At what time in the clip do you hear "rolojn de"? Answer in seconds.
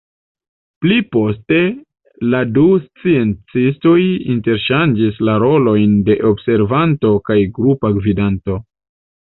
5.47-6.19